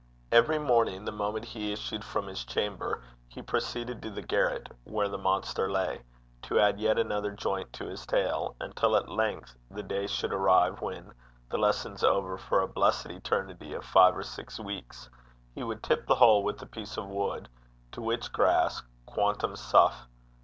Every 0.31 0.57
morning, 0.57 1.05
the 1.05 1.11
moment 1.11 1.45
he 1.45 1.71
issued 1.71 2.03
from 2.03 2.25
his 2.25 2.43
chamber, 2.43 3.03
he 3.27 3.43
proceeded 3.43 4.01
to 4.01 4.09
the 4.09 4.23
garret 4.23 4.67
where 4.83 5.07
the 5.07 5.19
monster 5.19 5.69
lay, 5.69 6.01
to 6.41 6.59
add 6.59 6.79
yet 6.79 6.97
another 6.97 7.29
joint 7.31 7.71
to 7.73 7.85
his 7.85 8.07
tail, 8.07 8.55
until 8.59 8.95
at 8.95 9.09
length 9.11 9.55
the 9.69 9.83
day 9.83 10.07
should 10.07 10.33
arrive 10.33 10.81
when, 10.81 11.13
the 11.49 11.59
lessons 11.59 12.03
over 12.03 12.35
for 12.39 12.61
a 12.61 12.67
blessed 12.67 13.11
eternity 13.11 13.75
of 13.75 13.85
five 13.85 14.17
or 14.17 14.23
six 14.23 14.59
weeks, 14.59 15.07
he 15.53 15.61
would 15.61 15.83
tip 15.83 16.07
the 16.07 16.15
whole 16.15 16.41
with 16.41 16.59
a 16.63 16.65
piece 16.65 16.97
of 16.97 17.07
wood, 17.07 17.47
to 17.91 18.01
which 18.01 18.31
grass, 18.31 18.81
quantum 19.05 19.55
suff. 19.55 20.07